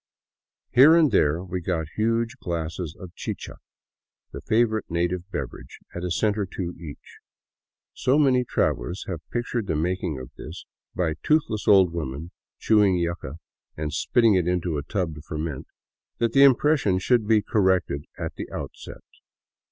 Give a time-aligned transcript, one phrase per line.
[0.71, 3.57] Here and there we got huge glasses of chicha,
[4.33, 7.19] the favorite native beverage, at a cent or two each.
[7.93, 13.35] So many travelers have pictured the making of this by toothless old women chewing yuca
[13.77, 15.67] and spitting it into a tub to ferment,
[16.17, 19.03] that the impression should be corrected at the outset.